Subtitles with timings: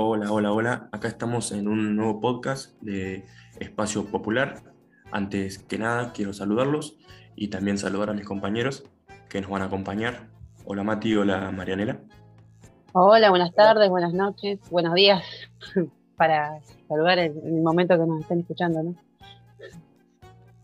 [0.00, 0.88] Hola, hola, hola.
[0.92, 3.24] Acá estamos en un nuevo podcast de
[3.58, 4.62] Espacio Popular.
[5.10, 6.96] Antes que nada, quiero saludarlos
[7.34, 8.84] y también saludar a mis compañeros
[9.28, 10.28] que nos van a acompañar.
[10.64, 11.98] Hola Mati, hola Marianela.
[12.92, 15.20] Hola, buenas tardes, buenas noches, buenos días,
[16.16, 18.94] para saludar en el momento que nos estén escuchando, ¿no?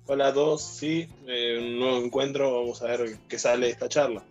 [0.06, 3.88] Hola a todos, sí, eh, un nuevo encuentro, vamos a ver qué sale de esta
[3.88, 4.22] charla.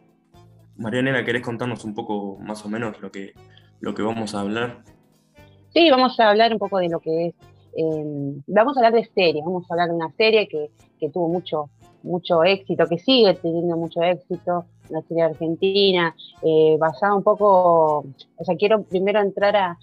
[0.77, 3.33] Marianela, ¿querés contarnos un poco más o menos lo que,
[3.83, 4.77] lo que vamos a hablar?
[5.73, 7.35] Sí, vamos a hablar un poco de lo que es,
[7.75, 10.69] em, vamos a hablar de series, vamos a hablar de una serie que,
[11.11, 11.69] tuvo mucho,
[12.01, 18.05] mucho éxito, que sigue teniendo mucho éxito, una serie argentina, eh, basada un poco,
[18.37, 19.77] o sea, quiero primero entrar a,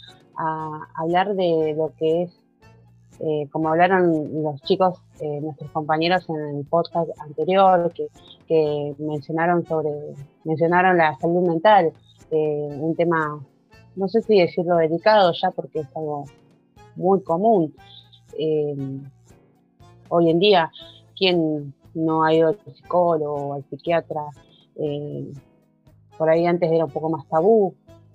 [0.96, 2.32] hablar de lo que es,
[3.18, 8.06] eh, como hablaron los chicos, eh, nuestros compañeros en el podcast anterior, que,
[8.48, 9.90] que mencionaron sobre,
[10.44, 11.92] mencionaron la salud mental,
[12.30, 13.44] un tema
[13.96, 16.24] no sé si decirlo delicado ya porque es algo
[16.96, 17.74] muy común.
[18.38, 18.76] Eh,
[20.08, 20.70] hoy en día,
[21.16, 24.22] ¿quién no ha ido al psicólogo o al psiquiatra?
[24.76, 25.32] Eh,
[26.16, 27.74] por ahí antes era un poco más tabú,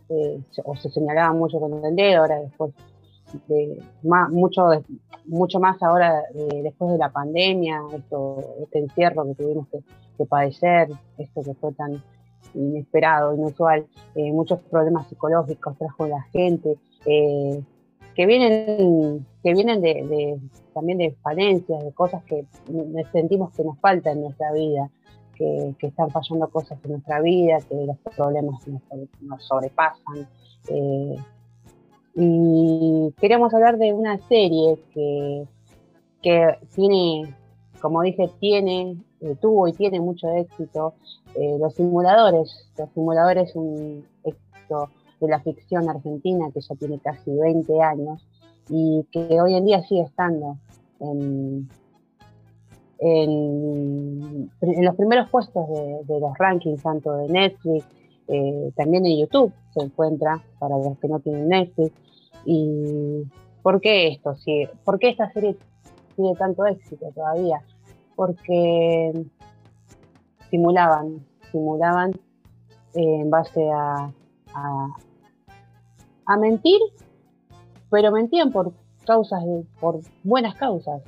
[0.09, 2.73] eh, o se señalaba mucho con el dedo, ahora después
[4.04, 4.70] mucho,
[5.26, 6.23] mucho más ahora
[6.64, 9.80] después de la pandemia, esto, este encierro que tuvimos que,
[10.17, 12.02] que padecer, esto que fue tan
[12.54, 17.62] inesperado, inusual, eh, muchos problemas psicológicos trajo la gente, eh,
[18.16, 20.40] que vienen, que vienen de,
[20.73, 22.46] también de falencias, de cosas que
[23.12, 24.90] sentimos que nos falta en nuestra vida,
[25.36, 30.28] que, están fallando cosas en nuestra vida, que los problemas nos, sobrepasan.
[30.70, 31.16] Eh,
[32.16, 35.46] y queríamos hablar de una serie que,
[36.22, 37.36] que tiene,
[37.82, 38.98] como dije, tiene,
[39.41, 40.94] tuvo y tiene mucho éxito
[41.35, 42.69] eh, los simuladores.
[42.77, 44.89] Los simuladores es un éxito
[45.20, 48.25] de la ficción argentina que ya tiene casi 20 años
[48.70, 50.58] y que hoy en día sigue estando
[50.99, 51.70] en,
[54.81, 55.67] los primeros puestos
[56.08, 57.86] de, los rankings, tanto de Netflix,
[58.27, 61.93] eh, también en YouTube se encuentra para los que no tienen Netflix.
[62.45, 63.23] ¿Y
[63.61, 64.36] por qué esto?
[64.83, 65.58] ¿Por qué esta serie
[66.15, 67.61] tiene tanto éxito todavía?
[68.15, 69.11] Porque
[70.49, 72.11] simulaban, simulaban
[72.93, 74.09] eh, en base a,
[76.25, 76.80] a, mentir,
[77.89, 78.71] pero mentían por
[79.05, 79.43] causas,
[79.81, 81.02] por buenas causas,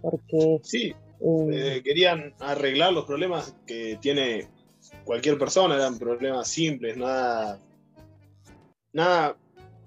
[0.00, 0.58] porque...
[0.62, 4.48] Sí, eh, eh, querían arreglar los problemas que tiene
[5.04, 7.58] cualquier persona, eran problemas simples, nada,
[8.94, 9.36] nada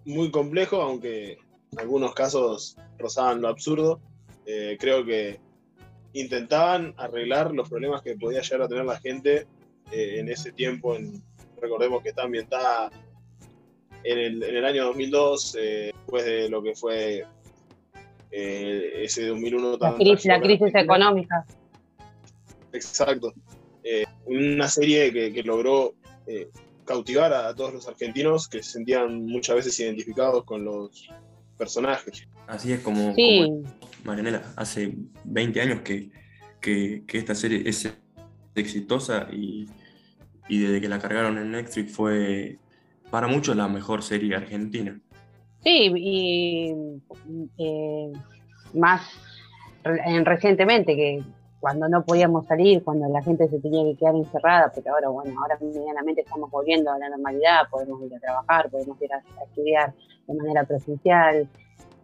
[0.06, 1.40] muy complejo, aunque
[1.72, 4.00] en algunos casos rozaban lo absurdo.
[4.80, 5.40] creo que
[6.14, 9.48] intentaban arreglar los problemas que podía llegar a tener la gente
[9.92, 10.98] eh, en ese tiempo.
[11.60, 12.92] recordemos que está ambientada
[14.04, 17.26] en el, en el año 2002, eh, después de lo que fue
[18.32, 21.46] eh, ese 2001 la crisis, la crisis económica.
[22.74, 23.34] Exacto.
[24.26, 25.94] una serie que, logró
[26.86, 31.10] cautivar a, todos los argentinos que se sentían muchas veces identificados con los
[31.58, 32.28] personajes.
[32.48, 33.64] Así es como, sí.
[34.04, 36.12] Marianela, hace 20 años que,
[37.08, 37.92] esta serie es
[38.56, 39.68] exitosa y,
[40.50, 42.58] desde que la cargaron en Netflix fue
[43.10, 45.00] para muchos la mejor serie argentina.
[45.64, 46.76] Sí, y
[47.58, 48.12] eh,
[48.74, 49.02] más
[49.84, 51.24] recientemente que
[51.62, 55.40] cuando no podíamos salir, cuando la gente se tenía que quedar encerrada, pero ahora, bueno,
[55.40, 59.94] ahora medianamente estamos volviendo a la normalidad, podemos ir a trabajar, podemos ir a, estudiar
[60.28, 61.48] de manera presencial,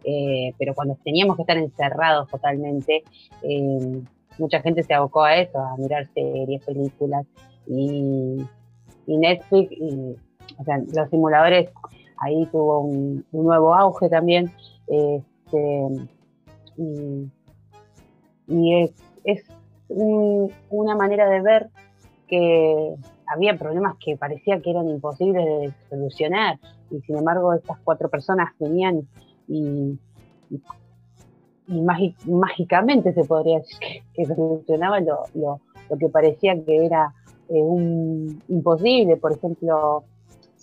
[0.04, 3.04] eh, pero cuando teníamos que estar encerrados totalmente,
[3.42, 4.02] eh,
[4.38, 7.26] mucha gente se abocó a eso, a mirar series, películas,
[7.66, 8.44] y,
[9.06, 10.16] Netflix, y,
[10.94, 11.70] los simuladores,
[12.18, 14.50] ahí tuvo un, nuevo auge también,
[14.86, 15.86] este,
[18.46, 18.92] y, es
[19.24, 19.44] es
[19.88, 21.68] una manera de ver
[22.28, 22.94] que
[23.26, 26.58] había problemas que parecía que eran imposibles de solucionar
[26.90, 29.06] y sin embargo estas cuatro personas venían
[29.48, 29.98] y,
[32.26, 33.78] mágicamente se podría decir
[34.14, 35.04] que, solucionaban
[35.34, 35.60] lo,
[35.98, 37.12] que parecía que era
[37.48, 40.04] eh, un imposible, por ejemplo,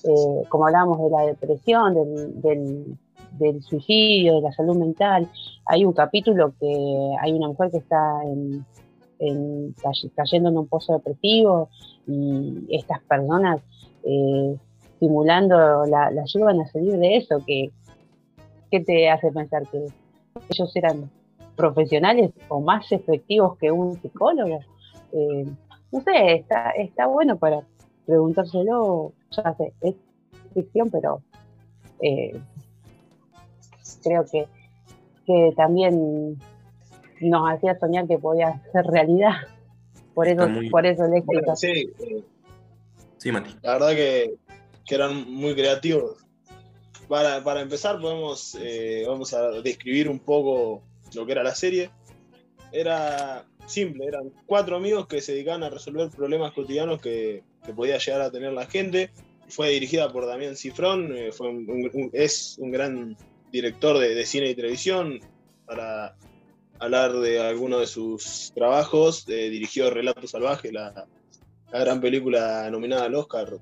[0.03, 1.93] eh, como hablábamos de la depresión,
[2.41, 2.97] del,
[3.37, 5.29] del suicidio, de la salud mental.
[5.65, 8.65] Hay un capítulo que hay una mujer que está en,
[10.15, 11.69] cayendo en un pozo depresivo
[12.07, 13.61] y estas personas
[14.03, 14.57] eh,
[14.99, 17.39] simulando la, la, ayudan a salir de eso.
[17.45, 17.71] Que,
[18.71, 19.87] ¿Qué te hace pensar que
[20.49, 21.09] ellos eran
[21.55, 24.59] profesionales o más efectivos que un psicólogo?
[25.13, 25.45] Eh,
[25.91, 27.61] no sé, está, está bueno para
[28.05, 29.13] preguntárselo.
[29.31, 29.95] Ya sé, es
[30.53, 31.21] ficción, pero
[32.01, 32.39] eh,
[34.03, 34.47] creo que,
[35.25, 36.37] que también
[37.21, 39.33] nos hacía soñar que podía ser realidad.
[40.13, 41.55] Por eso, por eso el éxito.
[41.55, 41.91] sí,
[43.17, 43.55] sí, Mati.
[43.61, 44.35] La verdad que,
[44.85, 46.24] que eran muy creativos.
[47.07, 50.81] Para, para empezar, podemos eh, vamos a describir un poco
[51.13, 51.89] lo que era la serie.
[52.71, 57.43] Era simple, eran cuatro amigos que se dedicaban a resolver problemas cotidianos que,
[57.75, 59.11] podía llegar a tener la gente.
[59.47, 61.51] Fue dirigida por Damián Cifrón, eh, fue
[62.13, 63.17] es un gran
[63.51, 65.19] director de, cine y televisión.
[65.65, 66.15] Para
[66.79, 71.07] hablar de alguno de sus trabajos, eh, dirigió Relato Salvaje, la,
[71.71, 73.57] la, gran película nominada al Oscar,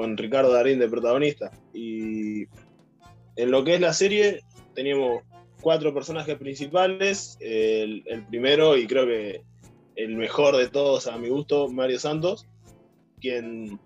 [0.00, 1.50] con Ricardo Darín de protagonista.
[1.74, 2.46] Y
[3.36, 4.40] en lo que es la serie,
[4.74, 5.24] teníamos
[5.60, 7.36] cuatro personajes principales.
[7.38, 9.42] El, primero, y creo que
[9.96, 12.46] el mejor de todos a mi gusto, Mario Santos,
[13.20, 13.78] quien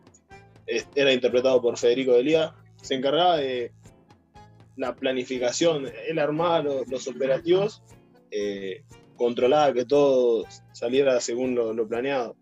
[0.95, 3.73] era interpretado por Federico Delía, se encargaba de
[4.77, 7.83] la planificación, él armaba los, operativos,
[8.31, 8.85] eh,
[9.17, 12.37] controlaba que todo saliera según lo, planeado.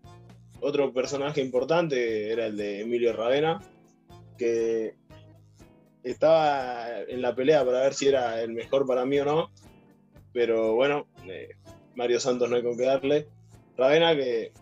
[0.65, 3.59] Otro personaje importante era el de Emilio Ravena,
[4.37, 4.95] que
[6.03, 9.51] estaba en la pelea para ver si era el mejor para mí o no,
[10.31, 11.49] pero bueno, eh,
[11.95, 13.27] Mario Santos no hay con qué darle.
[13.75, 14.53] Ravena, que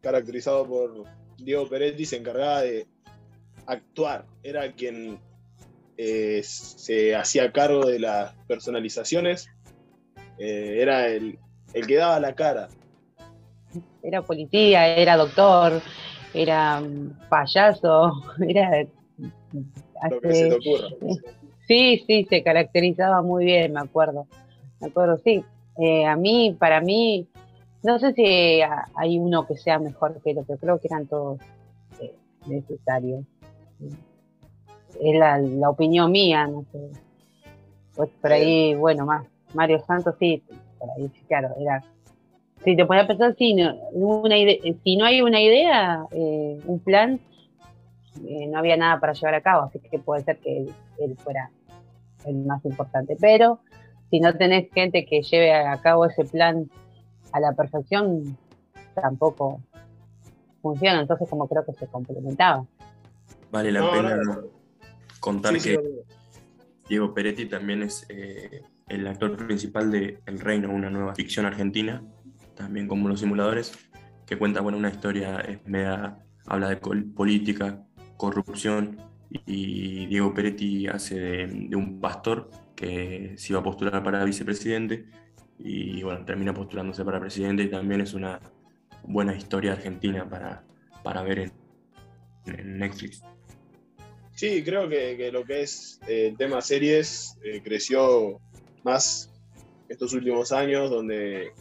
[0.00, 1.04] caracterizado por
[1.36, 2.86] Diego Peretti, se encargaba de
[3.66, 5.20] actuar, era quien
[5.98, 9.50] eh, se hacía cargo de las personalizaciones,
[10.38, 11.38] eh, era el,
[11.74, 12.70] el que daba la cara.
[14.02, 15.80] Era policía, era doctor,
[16.34, 16.82] era
[17.28, 18.12] payaso,
[18.48, 18.86] era
[20.10, 20.88] lo que se te ocurra.
[21.70, 24.26] Sí, sí, se caracterizaba muy bien, me acuerdo.
[24.80, 25.44] Me acuerdo, sí.
[25.78, 27.28] Eh, a mí, para mí,
[27.84, 28.60] no sé si
[28.94, 31.40] hay uno que sea mejor que el otro, creo que eran todos
[32.00, 32.12] eh,
[32.46, 33.24] necesarios.
[35.00, 36.90] Es la, opinión mía, no sé.
[37.94, 40.42] Pues por ahí, bueno, más Mario Santos, sí,
[40.76, 41.84] por ahí, sí, claro, era.
[42.64, 46.78] Si te pones a pensar, si no, una si no hay una idea, eh, un
[46.80, 47.18] plan,
[48.26, 50.66] eh, no había nada para llevar a cabo, así que puede ser que
[50.98, 51.50] él, fuera
[52.26, 53.16] el más importante.
[53.18, 53.60] Pero
[54.10, 56.70] si no tenés gente que lleve a cabo ese plan
[57.32, 58.36] a la perfección,
[58.94, 59.60] tampoco
[60.60, 61.00] funciona.
[61.00, 62.66] Entonces, como creo que se complementaba.
[63.50, 64.18] Vale la pena
[65.18, 65.78] contar que
[66.88, 72.02] Diego Peretti también es eh, el actor principal de El Reino, una nueva ficción argentina,
[72.60, 73.72] también como los simuladores,
[74.26, 77.82] que cuenta bueno, una historia, es media, habla de política,
[78.16, 78.98] corrupción
[79.46, 85.06] y Diego Peretti hace de, un pastor que se iba a postular para vicepresidente
[85.58, 88.40] y bueno, termina postulándose para presidente y también es una
[89.04, 90.64] buena historia argentina para,
[91.02, 91.50] para ver
[92.46, 93.22] en, Netflix.
[94.34, 98.40] Sí, creo que, lo que es eh, el tema series eh, creció
[98.84, 99.30] más
[99.88, 101.52] estos últimos años, donde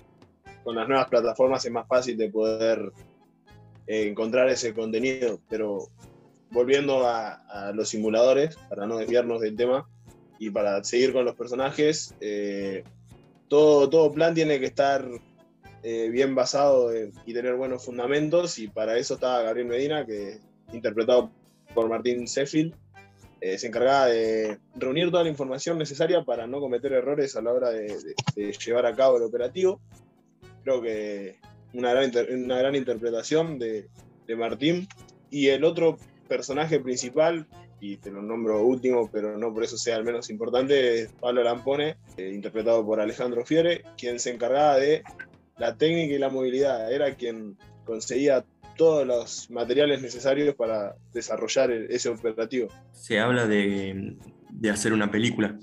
[0.64, 2.92] con las nuevas plataformas es más fácil de poder
[3.88, 5.90] eh, encontrar ese contenido, pero
[6.52, 9.88] volviendo a, los simuladores, para no desviarnos del tema
[10.40, 12.84] y para seguir con los personajes, eh,
[13.48, 15.08] todo, todo plan tiene que estar
[15.82, 16.92] eh, bien basado
[17.26, 20.40] y tener buenos fundamentos y para eso estaba Gabriel Medina, que
[20.74, 21.32] interpretado
[21.74, 22.74] por Martín Sheffield,
[23.42, 27.54] eh, se encargaba de reunir toda la información necesaria para no cometer errores a la
[27.54, 27.96] hora de,
[28.36, 29.80] llevar a cabo el operativo.
[30.70, 31.36] Creo que
[31.74, 33.90] una gran, una gran interpretación de,
[34.28, 34.88] de Martín.
[35.32, 35.98] Y el otro
[36.28, 37.48] personaje principal,
[37.80, 41.42] y te lo nombro último, pero no por eso sea el menos importante, es Pablo
[41.42, 45.02] Lampone, eh, interpretado por Alejandro Fiore, quien se encargaba de
[45.58, 46.94] la técnica y la movilidad.
[46.94, 48.46] Era quien conseguía
[48.78, 52.68] todos los materiales necesarios para desarrollar ese operativo.
[52.92, 54.18] Se habla de,
[54.72, 55.58] hacer una película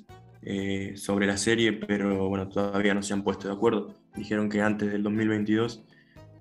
[0.49, 3.97] eh, sobre la serie, pero bueno, todavía no se han puesto de acuerdo.
[4.15, 5.85] Dijeron que antes del 2022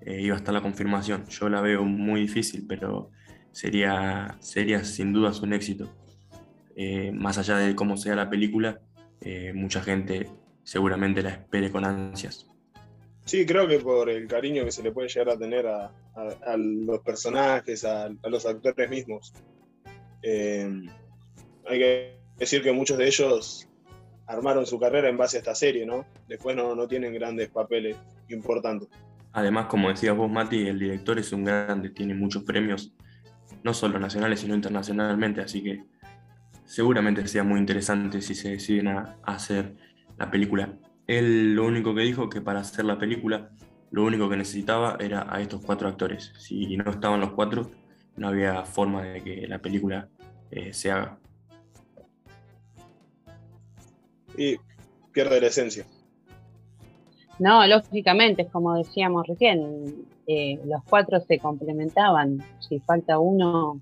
[0.02, 1.26] eh, iba a estar la confirmación.
[1.26, 3.10] Yo la veo muy difícil, pero
[3.50, 5.92] sería, sería sin dudas un éxito.
[6.76, 8.80] Eh, más allá de cómo sea la película,
[9.54, 10.30] mucha gente
[10.62, 12.46] seguramente la espere con ansias.
[13.24, 15.90] Sí, creo que por el cariño que se le puede llegar a tener a,
[16.56, 19.32] los personajes, a, los actores mismos.
[20.22, 20.88] Hay
[21.66, 23.68] que decir que muchos de ellos
[24.26, 26.04] armaron su carrera en base a esta serie, ¿no?
[26.28, 27.96] Después no, no tienen grandes papeles
[28.28, 28.88] importantes.
[29.32, 32.94] Además, como decías vos, Mati, el director es un grande, tiene muchos premios
[33.62, 35.84] no solo nacionales, sino internacionalmente, así que
[36.64, 39.74] seguramente sea muy interesante si se deciden a, hacer
[40.18, 40.72] la película.
[41.06, 43.50] Él lo único que dijo que para hacer la película,
[43.90, 46.32] lo único que necesitaba era a estos cuatro actores.
[46.38, 47.70] Si no estaban los cuatro,
[48.16, 50.08] no había forma de que la película
[50.50, 51.18] eh, se haga.
[54.36, 54.56] Y
[55.12, 55.86] pierde la esencia.
[57.38, 62.42] No, lógicamente, es como decíamos recién, eh, los cuatro se complementaban.
[62.60, 63.80] Si falta uno,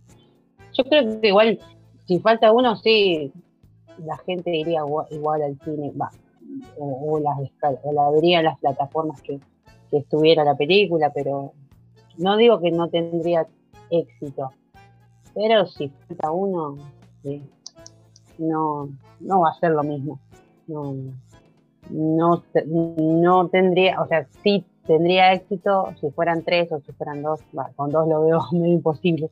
[0.73, 1.59] yo creo que igual,
[2.07, 3.33] si falta uno, sí,
[4.05, 6.11] la gente iría igual, al cine, va,
[6.79, 7.37] o, las,
[7.83, 9.41] o la vería las plataformas que,
[9.93, 11.53] estuviera la película, pero
[12.19, 13.47] no digo que no tendría
[13.91, 14.51] éxito,
[15.33, 16.77] pero si falta uno,
[18.39, 18.89] no,
[19.21, 20.19] no va a ser lo mismo.
[20.67, 20.95] No,
[21.91, 27.41] no, no tendría, o sea, sí tendría éxito si fueran tres o si fueran dos,
[27.77, 29.31] con dos lo veo muy imposible,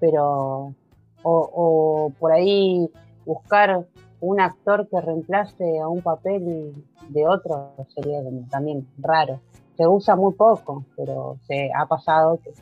[0.00, 0.74] pero
[1.22, 2.90] o, por ahí
[3.24, 3.86] buscar
[4.20, 6.74] un actor que reemplace a un papel
[7.08, 8.20] de otro sería
[8.50, 9.40] también raro.
[9.76, 12.52] Se usa muy poco, pero se ha pasado que,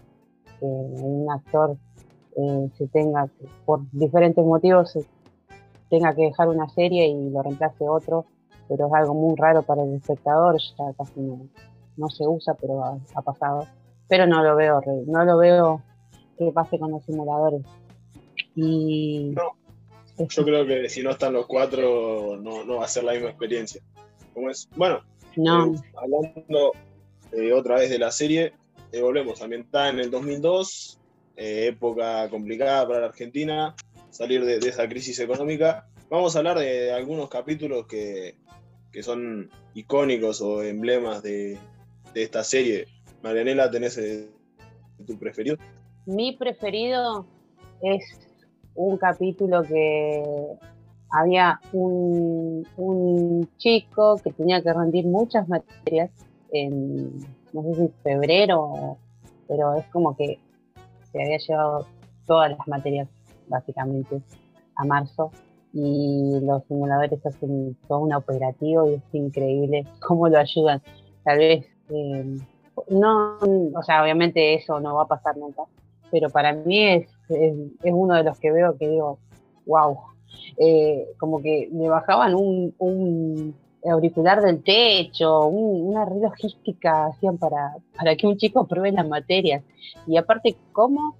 [0.62, 1.76] un actor
[2.36, 3.28] eh, se tenga,
[3.64, 4.94] por diferentes motivos,
[5.90, 8.24] tenga que dejar una serie y lo reemplace otro
[8.70, 11.20] pero es algo muy raro para el espectador, ya casi
[11.96, 13.66] no, se usa, pero ha, pasado.
[14.08, 15.82] Pero no lo veo, no lo veo
[16.38, 17.62] que pase con los simuladores.
[18.54, 19.56] Y no,
[20.28, 23.82] yo creo que si no están los cuatro no, va a ser la misma experiencia.
[24.48, 24.68] es?
[24.76, 25.00] Bueno,
[25.36, 25.74] no.
[25.74, 26.72] Eh, hablando
[27.32, 28.52] eh, otra vez de la serie,
[28.92, 30.96] eh, volvemos, ambientada en el 2002,
[31.34, 33.74] época complicada para la Argentina,
[34.10, 35.86] salir de, esa crisis económica.
[36.08, 38.36] Vamos a hablar de algunos capítulos que,
[38.92, 41.58] que son icónicos o emblemas de,
[42.14, 42.86] esta serie.
[43.22, 44.28] Marianela, ¿tenés eh,
[45.06, 45.56] tu preferido?
[46.06, 47.24] Mi preferido
[47.82, 48.02] es
[48.74, 50.22] un capítulo que
[51.10, 56.10] había un, chico que tenía que rendir muchas materias
[56.52, 57.18] en,
[57.52, 58.96] no sé si febrero,
[59.46, 60.38] pero es como que
[61.12, 61.86] se había llevado
[62.26, 63.08] todas las materias
[63.50, 64.22] básicamente
[64.76, 65.30] a marzo
[65.72, 70.82] y los simuladores hacen todo un operativo y es increíble cómo lo ayudan.
[71.24, 72.38] Tal vez, eh,
[72.88, 75.62] no, o sea, obviamente eso no va a pasar nunca,
[76.10, 77.54] pero para mí es, es,
[77.84, 79.18] uno de los que veo que digo,
[79.66, 79.98] wow,
[80.56, 83.54] eh, como que me bajaban un, un
[83.88, 89.62] auricular del techo, una red logística hacían para, para que un chico pruebe las materias.
[90.06, 91.16] Y aparte, ¿cómo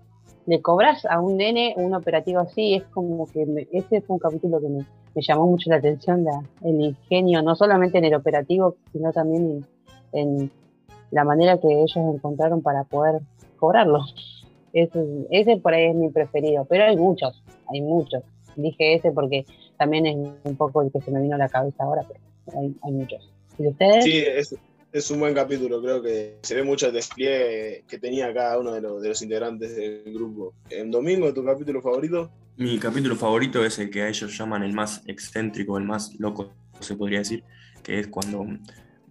[0.51, 4.61] le cobras a un nene un operativo así, es como que ese fue un capítulo
[4.61, 6.27] que me, llamó mucho la atención,
[6.65, 9.65] el ingenio, no solamente en el operativo, sino también
[10.13, 10.51] en,
[11.13, 13.21] la manera que ellos encontraron para poder
[13.59, 14.01] cobrarlo.
[14.73, 18.25] Ese, por ahí es mi preferido, pero hay muchos, hay muchos.
[18.57, 19.45] Dije ese porque
[19.77, 22.21] también es un poco el que se me vino a la cabeza ahora, pero
[22.59, 23.33] hay, hay muchos.
[23.59, 24.05] ¿Y ustedes?
[24.05, 24.57] Sí, es,
[24.93, 28.73] es un buen capítulo, creo que se ve mucho el despliegue que tenía cada uno
[28.73, 30.55] de los, integrantes del grupo.
[30.69, 32.31] En Domingo, ¿tu capítulo favorito?
[32.57, 36.53] Mi capítulo favorito es el que a ellos llaman el más excéntrico, el más loco,
[36.81, 37.45] se podría decir,
[37.83, 38.47] que es cuando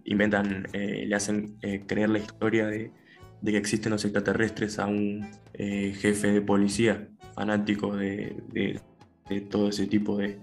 [0.04, 2.92] inventan, eh, le hacen eh, creer la historia de,
[3.44, 8.80] que existen los extraterrestres a un eh, jefe de policía fanático de,
[9.48, 10.38] todo ese tipo de,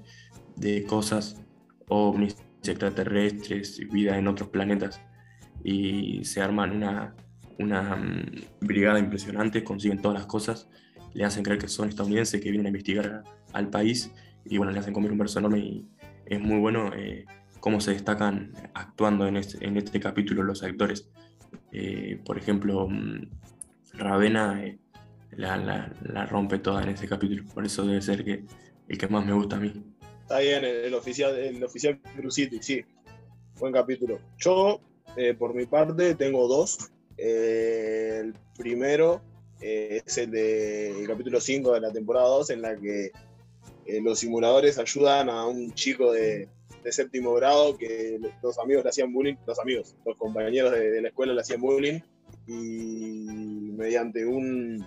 [0.56, 1.42] de cosas,
[1.90, 5.00] ovnis extraterrestres, vida en otros planetas
[5.68, 7.14] y se arman una,
[7.60, 8.26] una mm,
[8.62, 10.70] brigada impresionante, consiguen todas las cosas,
[11.14, 14.10] le hacen creer que son estadounidenses que vienen a investigar al país
[14.46, 15.86] y bueno, le hacen comer un verso enorme y
[16.26, 17.26] es muy bueno eh,
[17.60, 21.10] cómo se destacan actuando en este, en este capítulo los actores.
[21.74, 23.28] Eh, por ejemplo, mm,
[23.96, 24.80] Ravena eh,
[25.32, 28.46] la, la, rompe toda en ese capítulo, por eso debe ser que,
[28.88, 29.74] el que más me gusta a mí.
[30.22, 32.86] Está bien, el, oficial, el oficial Cruziti, sí.
[33.60, 34.20] Buen capítulo.
[34.38, 34.80] Yo
[35.18, 36.92] eh, por mi parte, tengo dos.
[37.18, 39.22] Eh, el primero
[39.60, 43.12] eh, es el del capítulo 5 de la temporada 2, en la que
[44.02, 46.50] los simuladores ayudan a un chico de,
[46.90, 51.34] séptimo grado que los amigos le hacían bullying, los amigos, los compañeros de, la escuela
[51.34, 52.00] le hacían bullying,
[52.46, 54.86] y mediante un,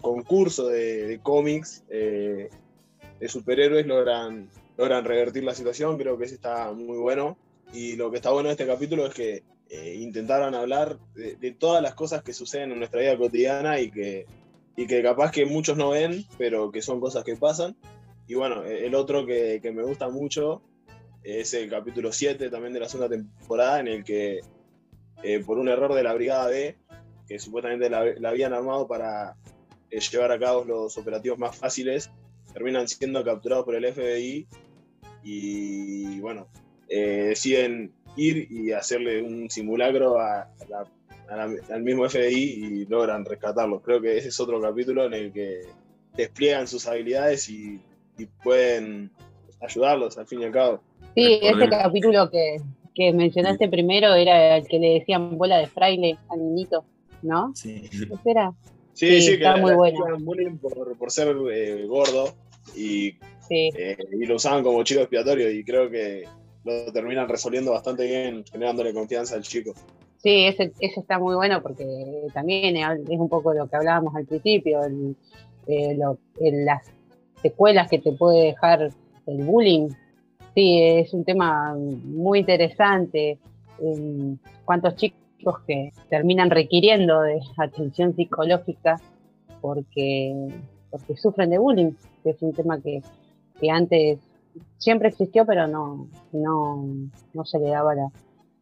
[0.00, 2.48] concurso de, de cómics de
[3.28, 5.98] superhéroes logran, logran revertir la situación.
[5.98, 7.36] Creo que ese está muy bueno.
[7.72, 11.82] Y lo que está bueno de este capítulo es que eh, intentaron hablar de, todas
[11.82, 14.26] las cosas que suceden en nuestra vida cotidiana y que,
[14.76, 17.76] y que capaz que muchos no ven, pero que son cosas que pasan.
[18.28, 20.62] Y bueno, e, el otro que, me gusta mucho
[21.24, 24.40] es el capítulo 7 también de la segunda temporada, en el que
[25.24, 26.76] eh, por un error de la Brigada B,
[27.26, 29.36] que supuestamente la, habían armado para
[29.90, 32.10] eh, llevar a cabo los operativos más fáciles,
[32.52, 34.46] terminan siendo capturados por el FBI
[35.24, 36.48] y bueno,
[36.88, 43.80] eh, deciden ir y hacerle un simulacro al mismo FBI y logran rescatarlo.
[43.82, 45.62] Creo que ese es otro capítulo en el que
[46.16, 47.80] despliegan sus habilidades y,
[48.42, 49.10] pueden
[49.60, 50.80] ayudarlos al fin y al cabo.
[51.14, 52.56] Sí, ese capítulo que,
[52.94, 56.86] que mencionaste primero era el que le decían bola de fraile al niñito,
[57.20, 57.52] ¿no?
[57.54, 57.90] Sí.
[58.24, 58.54] era?
[58.94, 60.00] Sí, sí, que está muy bueno.
[60.62, 62.32] Por, por, ser eh, gordo
[62.74, 63.18] y,
[63.50, 66.24] eh, y lo usaban como chico expiatorio y creo que
[66.66, 69.72] lo terminan resolviendo bastante bien, generándole confianza al chico.
[70.18, 71.84] Sí, ese, ese está muy bueno porque
[72.34, 74.80] también es un poco lo que hablábamos al principio,
[75.66, 76.82] eh, las
[77.40, 78.90] secuelas que te puede dejar
[79.26, 79.88] el bullying.
[80.54, 83.38] Sí, es un tema muy interesante.
[84.64, 89.00] ¿Cuántos chicos que terminan requiriendo de atención psicológica
[89.60, 90.34] porque,
[90.90, 91.92] porque sufren de bullying,
[92.24, 93.02] que es un tema que,
[93.70, 94.18] antes
[94.78, 96.86] siempre existió, pero no, no,
[97.32, 98.08] no se le daba la,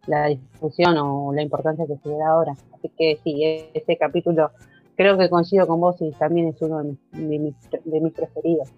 [0.06, 2.56] la difusión o la importancia que se le da ahora.
[2.72, 3.42] Así que sí,
[3.74, 4.50] ese capítulo
[4.96, 8.68] creo que coincido con vos y también es uno de mis, de mis, preferidos.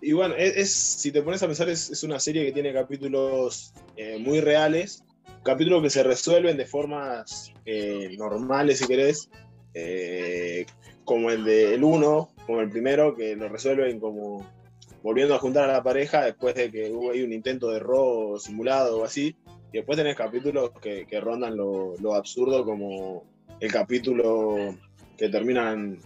[0.00, 4.18] Y bueno, es, si te pones a pensar, es, una serie que tiene capítulos eh,
[4.18, 5.04] muy reales
[5.42, 9.28] capítulos que se resuelven de formas eh, normales, si querés,
[9.74, 10.66] eh,
[11.04, 14.46] como el de el 1, como el primero, que lo resuelven como
[15.02, 18.38] volviendo a juntar a la pareja después de que hubo ahí un intento de robo
[18.38, 19.36] simulado o así.
[19.72, 23.24] Y después tenés capítulos que, rondan lo, absurdo, como
[23.58, 24.76] el capítulo
[25.16, 25.98] que terminan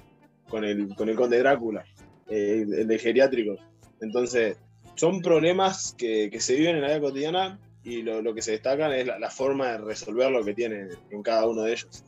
[0.49, 1.85] con el, con el conde Drácula,
[2.29, 3.61] eh, el de geriátricos.
[4.01, 4.57] Entonces,
[4.95, 8.93] son problemas que, que se viven en la vida cotidiana y lo, que se destacan
[8.93, 12.05] es la, forma de resolver lo que tienen en cada uno de ellos.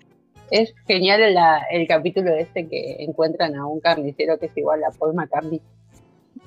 [0.51, 1.23] Es genial
[1.71, 5.61] el capítulo este que encuentran a un carnicero que es igual a Paul McCartney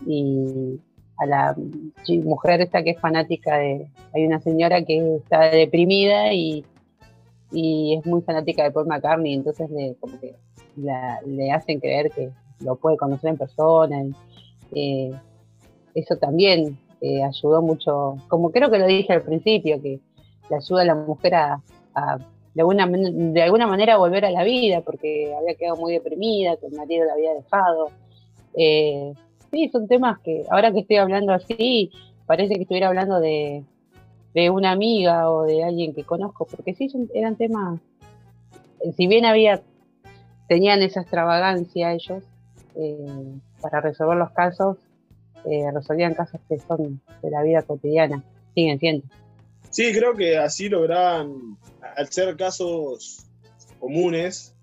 [0.06, 0.80] y
[1.18, 1.56] a la
[2.24, 3.88] mujer esta que es fanática de...
[4.14, 6.66] Hay una señora que está deprimida y,
[7.54, 10.36] es muy fanática de Paul McCartney, entonces le, como que
[11.26, 14.04] le hacen creer que lo puede conocer en persona.
[14.72, 15.12] Y, eh,
[15.94, 20.00] eso también eh, ayudó mucho, como creo que lo dije al principio, que
[20.50, 21.62] le ayuda a la mujer a,
[22.54, 26.68] de, alguna, de alguna manera volver a la vida, porque había quedado muy deprimida, que
[26.68, 27.90] el marido la había dejado.
[28.56, 29.14] Eh,
[29.52, 31.92] sí, son temas que ahora que estoy hablando así,
[32.26, 33.64] parece que estuviera hablando de,
[34.52, 37.80] una amiga o de alguien que conozco, porque sí, eran temas,
[38.96, 39.62] si bien había,
[40.48, 42.24] tenían esa extravagancia ellos
[42.76, 44.78] eh, para resolver los casos,
[45.46, 48.24] eh, resolvían casos que son de la vida cotidiana,
[48.56, 49.06] siguen siendo.
[49.70, 51.58] Sí, creo que así lograban,
[51.96, 53.26] al ser casos
[53.80, 54.54] comunes,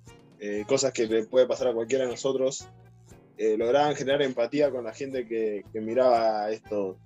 [0.41, 2.69] eh, cosas que le puede pasar a cualquiera de nosotros,
[3.39, 6.97] eh, lograban generar empatía con la gente que, miraba estos,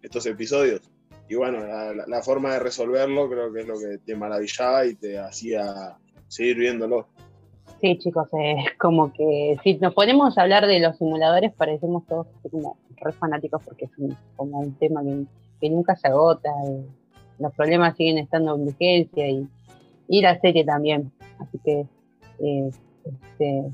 [0.00, 0.80] estos episodios.
[1.28, 1.58] Y bueno,
[2.06, 5.96] la, forma de resolverlo creo que es lo que te maravillaba y te hacía
[6.28, 7.08] seguir viéndolo.
[7.80, 12.28] Sí, chicos, es como que si nos ponemos a hablar de los simuladores parecemos todos
[12.48, 13.90] como re fanáticos porque es
[14.36, 15.02] como un tema
[15.60, 16.50] que, nunca se agota,
[17.38, 19.48] los problemas siguen estando en vigencia y,
[20.20, 21.10] la serie también.
[21.40, 21.86] Así que
[22.40, 22.70] eh,
[23.04, 23.64] este,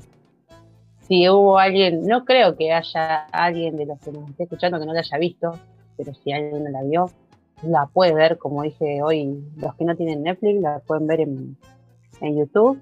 [1.09, 4.85] si hubo alguien, no creo que haya alguien de los que nos esté escuchando que
[4.85, 5.51] no la haya visto,
[5.97, 7.09] pero si alguien no la vio,
[7.63, 11.57] la puede ver, como dije hoy, los que no tienen Netflix la pueden ver en,
[12.21, 12.79] en YouTube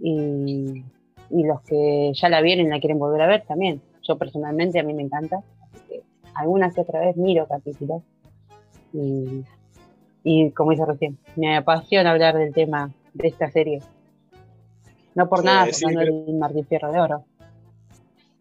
[0.00, 0.84] y,
[1.28, 3.82] y los que ya la vieron y la quieren volver a ver también.
[4.02, 5.42] Yo personalmente a mí me encanta
[6.34, 8.02] algunas que otra vez miro capítulos
[8.92, 13.82] y, como dice recién, me apasiona hablar del tema de esta serie.
[15.14, 17.24] No por nada, hablando el Martín Fierro de Oro.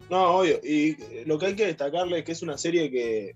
[0.10, 0.60] No, obvio.
[0.63, 3.36] Y lo que hay que destacarle es que es una serie que,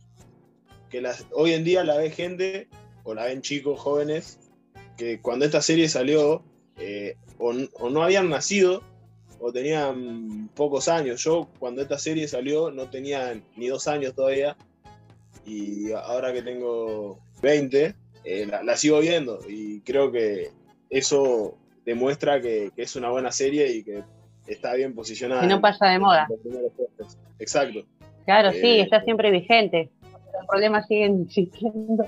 [0.90, 2.68] que hoy en día la ve gente,
[3.04, 4.40] o la ven chicos, jóvenes,
[4.98, 6.44] que cuando esta serie salió,
[6.78, 8.82] eh, o, no habían nacido,
[9.40, 11.22] o tenían pocos años.
[11.24, 14.56] Yo cuando esta serie salió no tenía ni dos años todavía
[15.46, 20.52] y ahora que tengo 20 eh, la, sigo viendo y creo que
[20.90, 24.04] eso demuestra que, es una buena serie y que
[24.48, 25.44] está bien posicionada.
[25.46, 26.28] Y no pasa de moda.
[27.40, 27.86] Exacto.
[28.26, 29.90] Claro, sí, eh, está siempre vigente.
[30.34, 32.06] Los problemas siguen existiendo.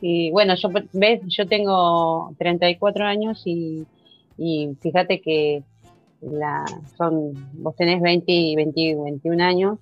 [0.00, 3.86] Y bueno, yo, ves, yo tengo 34 años y,
[4.38, 5.62] y fíjate que
[6.20, 6.64] la,
[6.96, 9.78] son, vos tenés 20 y 21 años,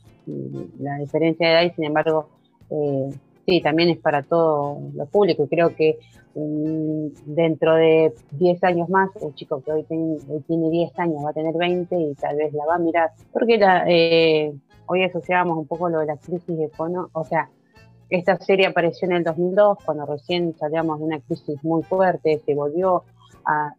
[0.79, 2.31] la diferencia de edad, y sin embargo,
[2.71, 3.11] eh,
[3.51, 5.45] sí, también es para todo lo público.
[5.45, 5.99] Y creo que
[6.35, 11.35] mm, dentro de 10 años más, el chico que hoy, tiene 10 años va a
[11.35, 13.11] tener 20 y tal vez la va a mirar.
[13.33, 14.53] Porque la, eh,
[14.87, 17.51] hoy asociábamos un poco lo de la crisis económica, o sea,
[18.09, 22.55] esta serie apareció en el 2002, cuando recién salíamos de una crisis muy fuerte, se
[22.57, 23.05] volvió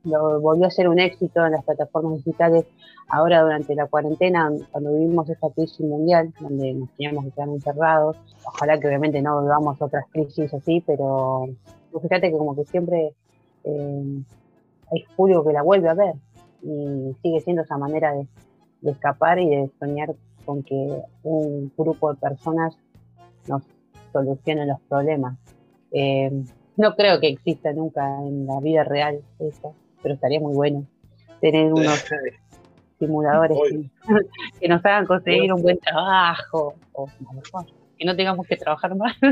[0.04, 2.66] lo volvió a ser un éxito en las plataformas digitales
[3.10, 8.18] ahora durante la cuarentena, cuando vivimos esta crisis mundial, donde nos teníamos que quedar encerrados.
[8.46, 11.50] Ojalá que obviamente no vivamos otras crisis así, pero
[12.02, 13.14] fíjate que como que siempre
[13.64, 14.24] eh,
[14.92, 16.16] hay público que la vuelve a ver
[16.64, 18.28] y sigue siendo esa manera de,
[18.84, 22.76] escapar y de soñar con que un grupo de personas
[23.48, 23.62] nos
[24.12, 25.38] solucione los problemas.
[25.92, 26.44] Eh,
[26.78, 30.86] no creo que exista nunca en la vida real eso, pero estaría muy bueno
[31.40, 32.04] tener unos
[33.00, 33.58] simuladores
[34.60, 37.08] que, nos hagan conseguir un buen trabajo o
[37.98, 39.16] que no tengamos que trabajar más.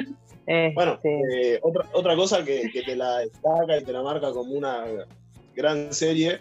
[0.73, 4.31] Bueno, este, eh, otra, otra cosa que, que, te la destaca y te la marca
[4.31, 4.83] como una
[5.53, 6.39] gran serie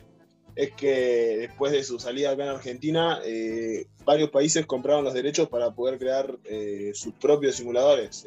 [0.59, 5.49] es que después de su salida acá en Argentina, eh, varios países compraron los derechos
[5.49, 8.25] para poder crear eh, sus propios simuladores.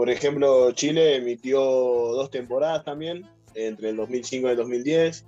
[0.00, 5.26] Por ejemplo, Chile emitió dos temporadas también, entre el 2005 y el 2010.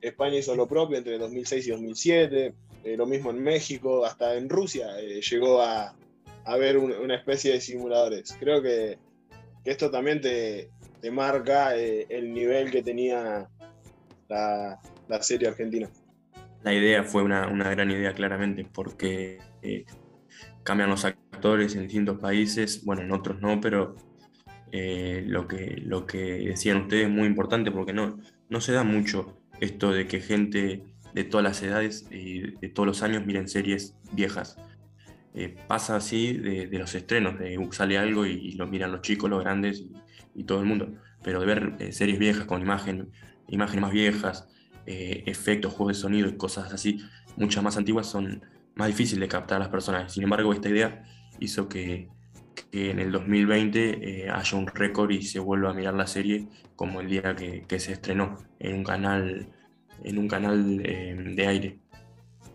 [0.00, 2.54] España hizo lo propio entre el 2006 y 2007.
[2.82, 5.94] Eh, lo mismo en México, hasta en Rusia eh, llegó a,
[6.44, 8.36] haber una especie de simuladores.
[8.40, 8.98] Creo que,
[9.64, 10.68] esto también te,
[11.12, 13.48] marca eh, el nivel que tenía
[14.28, 14.80] la,
[15.20, 15.88] serie argentina.
[16.64, 19.38] La idea fue una, gran idea claramente, porque
[20.64, 24.07] cambian los actores en distintos países, bueno, en otros no, pero
[24.72, 28.84] eh, lo, que, lo que decían ustedes es muy importante porque no, no se da
[28.84, 30.82] mucho esto de que gente
[31.14, 34.56] de todas las edades y de todos los años miren series viejas.
[35.34, 39.40] Eh, pasa así de, los estrenos, de sale algo y, lo miran los chicos, los
[39.42, 39.84] grandes
[40.34, 40.92] y, todo el mundo.
[41.22, 43.10] Pero de ver eh, series viejas con imagen,
[43.48, 44.48] imágenes más viejas,
[44.86, 46.98] efectos, juegos de sonido y cosas así,
[47.36, 48.42] muchas más antiguas, son
[48.74, 50.12] más difíciles de captar a las personas.
[50.12, 51.04] Sin embargo, esta idea
[51.40, 52.08] hizo que,
[52.62, 56.46] que en el 2020 eh, haya un récord y se vuelva a mirar la serie
[56.76, 59.46] como el día que, se estrenó en un canal,
[60.04, 61.78] en un canal eh, de aire.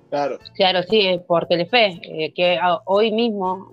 [0.10, 0.38] Claro.
[0.54, 3.72] Claro, sí, por Telefe, eh, que hoy mismo,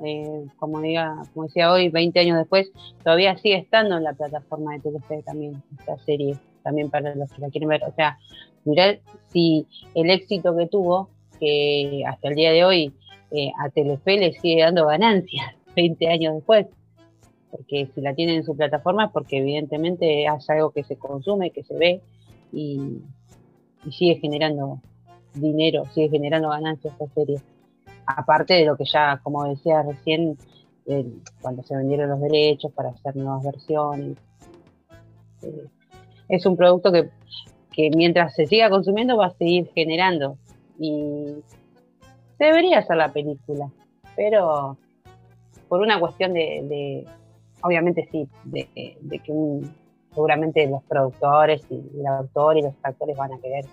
[0.57, 2.73] como, diga, como decía hoy, 20 años después,
[3.05, 7.43] todavía sigue estando en la plataforma de Telefe también, esta serie, también para los que
[7.43, 7.85] la quieren ver.
[7.85, 8.19] O sea,
[8.65, 12.95] mirar si el éxito que tuvo, que hasta el día de hoy
[13.63, 16.67] a Telefe le sigue dando ganancias 20 años después.
[17.51, 21.51] Porque si la tienen en su plataforma es porque evidentemente es algo que se consume,
[21.51, 22.01] que se ve
[22.53, 23.03] y,
[23.91, 24.81] sigue generando
[25.35, 27.41] dinero, sigue generando ganancias esta serie.
[28.07, 30.37] Aparte de lo que ya, como decía recién,
[31.41, 34.19] cuando se vendieron los derechos para hacer nuevas versiones.
[35.43, 35.67] Eh,
[36.29, 37.11] es un producto que,
[37.73, 40.37] que mientras se siga consumiendo va a seguir generando.
[40.79, 41.37] Y
[42.39, 43.71] debería ser la película,
[44.17, 44.79] pero
[45.71, 47.07] por una cuestión de,
[47.63, 49.33] obviamente sí, de, que
[50.13, 53.65] seguramente los productores y el autor y los actores van a querer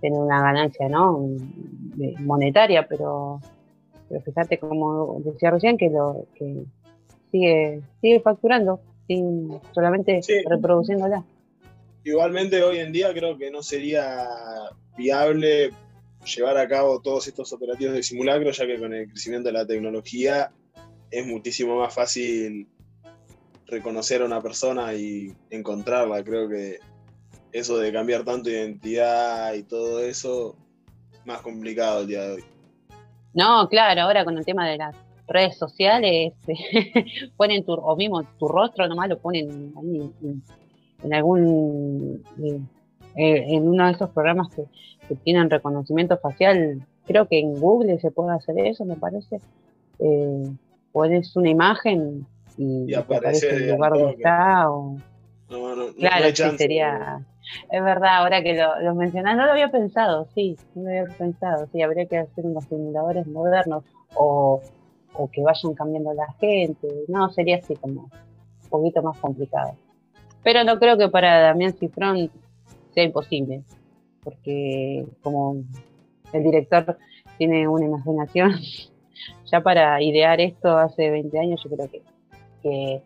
[0.00, 1.20] tener una ganancia ¿no?
[2.20, 3.40] monetaria, pero,
[4.08, 6.64] pero fíjate como decía recién que lo que
[7.30, 11.24] sigue, sigue facturando, sin, solamente reproduciéndola.
[12.04, 14.26] Igualmente hoy en día creo que no sería
[14.96, 15.72] viable
[16.24, 19.66] llevar a cabo todos estos operativos de simulacro, ya que con el crecimiento de la
[19.66, 20.50] tecnología
[21.14, 22.68] es muchísimo más fácil
[23.66, 26.24] reconocer a una persona y encontrarla.
[26.24, 26.78] Creo que
[27.52, 30.56] eso de cambiar tanto identidad y todo eso,
[31.24, 32.44] más complicado el día de hoy.
[33.32, 34.96] No, claro, ahora con el tema de las
[35.28, 36.34] redes sociales,
[37.36, 40.10] ponen tu, o mismo tu rostro nomás lo ponen ahí
[41.02, 42.24] en, algún,
[43.16, 44.64] en uno de esos programas que,
[45.22, 49.38] tienen reconocimiento facial, creo que en Google se puede hacer eso, me parece.
[49.98, 50.50] Eh,
[50.94, 52.24] pones una imagen
[52.56, 54.70] y, aparece el lugar donde está.
[54.70, 54.96] O...
[55.50, 57.26] No, no, claro, sí, sería.
[57.70, 61.16] Es verdad, ahora que lo, lo mencionas, no lo había pensado, sí, no lo había
[61.16, 63.82] pensado, sí, habría que hacer unos simuladores modernos
[64.14, 64.62] o,
[65.14, 69.74] o que vayan cambiando la gente, no, sería así como un poquito más complicado.
[70.44, 72.30] Pero no creo que para Damián Cifrón
[72.94, 73.64] sea imposible,
[74.22, 75.56] porque como
[76.32, 76.96] el director
[77.36, 78.54] tiene una imaginación
[79.50, 81.90] ya para idear esto hace 20 años, yo creo
[82.62, 83.02] que,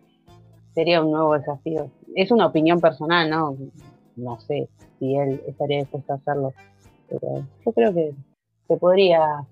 [0.75, 1.91] sería un nuevo desafío.
[2.15, 3.57] Es una opinión personal, ¿no?
[4.17, 6.55] No sé si él estaría dispuesto a hacerlo,
[7.09, 8.15] pero yo creo que
[8.69, 9.45] se podría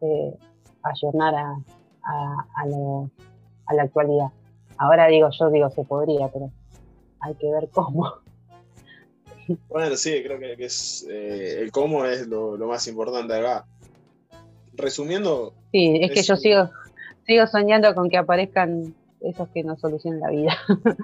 [0.00, 0.34] eh,
[0.82, 1.56] ayornar a,
[2.04, 4.28] a, la actualidad.
[4.76, 6.50] Ahora digo, yo digo se podría, pero
[7.20, 8.12] hay que ver cómo.
[9.68, 13.66] Bueno, sí, creo que, es, eh, el cómo es lo, lo, más importante acá
[14.74, 15.54] resumiendo.
[15.72, 16.70] Sí, es, que yo sigo,
[17.26, 20.56] sigo soñando con que aparezcan esos que nos solucionen la vida.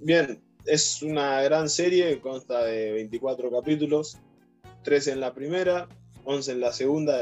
[0.00, 4.18] Bien, es una gran serie, consta de 24 capítulos,
[4.82, 5.88] 13 en la primera,
[6.24, 7.20] 11 en la segunda.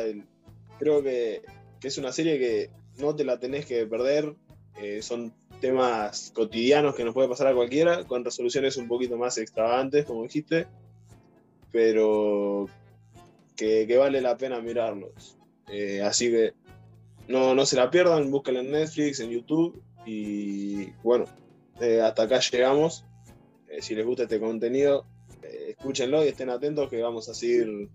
[0.79, 1.43] creo que,
[1.83, 4.35] es una serie que no te la tenés que perder.
[4.81, 9.37] Eh, son temas cotidianos que nos puede pasar a cualquiera, con resoluciones un poquito más
[9.39, 10.67] extravagantes, como dijiste,
[11.71, 12.67] pero
[13.57, 15.39] que, vale la pena mirarlos.
[15.69, 16.55] Eh, así que
[17.29, 21.27] no, no se la pierdan, búsquenla en Netflix, en YouTube y bueno,
[21.81, 23.05] eh, hasta acá llegamos.
[23.69, 25.07] Eh, si les gusta este contenido,
[25.43, 27.89] eh, escúchenlo y estén atentos que vamos a seguir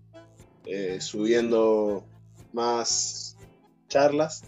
[1.00, 2.04] subiendo
[2.52, 3.36] más
[3.88, 4.44] charlas.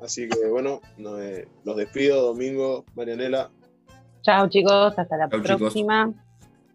[0.00, 3.50] Así que bueno, los despido, Domingo, Marianela.
[4.22, 6.12] Chao chicos, hasta la próxima.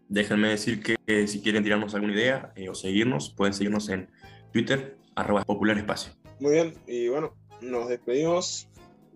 [0.08, 4.08] Déjenme decir que si quieren tirarnos alguna idea o seguirnos, pueden seguirnos en
[4.52, 6.12] Twitter, arroba popular espacio.
[6.40, 8.68] Muy bien, y bueno, nos despedimos.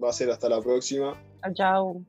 [0.02, 1.14] Va a ser hasta la próxima.
[1.42, 2.04] Chao, chao.